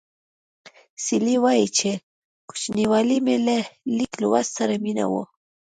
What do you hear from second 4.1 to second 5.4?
لوست سره مینه وه